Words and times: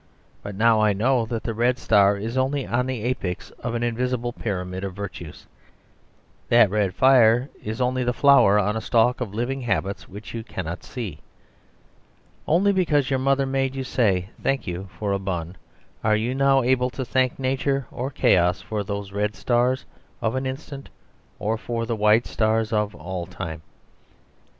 But 0.41 0.55
now 0.55 0.81
I 0.81 0.93
know 0.93 1.27
that 1.27 1.43
the 1.43 1.53
red 1.53 1.77
star 1.77 2.17
is 2.17 2.35
only 2.35 2.65
on 2.65 2.87
the 2.87 3.03
apex 3.03 3.51
of 3.59 3.75
an 3.75 3.83
invisible 3.83 4.33
pyramid 4.33 4.83
of 4.83 4.95
virtues. 4.95 5.45
That 6.49 6.71
red 6.71 6.95
fire 6.95 7.51
is 7.63 7.79
only 7.79 8.03
the 8.03 8.11
flower 8.11 8.57
on 8.57 8.75
a 8.75 8.81
stalk 8.81 9.21
of 9.21 9.35
living 9.35 9.61
habits, 9.61 10.09
which 10.09 10.33
you 10.33 10.43
cannot 10.43 10.83
see. 10.83 11.19
Only 12.47 12.71
because 12.73 13.11
your 13.11 13.19
mother 13.19 13.45
made 13.45 13.75
you 13.75 13.83
say 13.83 14.29
'Thank 14.41 14.65
you' 14.65 14.89
for 14.97 15.11
a 15.11 15.19
bun 15.19 15.55
are 16.03 16.15
you 16.15 16.33
now 16.33 16.63
able 16.63 16.89
to 16.89 17.05
thank 17.05 17.37
Nature 17.37 17.85
or 17.91 18.09
chaos 18.09 18.59
for 18.59 18.83
those 18.83 19.11
red 19.11 19.35
stars 19.35 19.85
of 20.19 20.33
an 20.33 20.47
instant 20.47 20.89
or 21.37 21.59
for 21.59 21.85
the 21.85 21.95
white 21.95 22.25
stars 22.25 22.73
of 22.73 22.95
all 22.95 23.27
time. 23.27 23.61